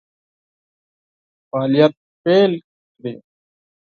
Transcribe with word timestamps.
فعالیت 1.49 1.93
پیل 2.23 2.51
کړي. 2.95 3.13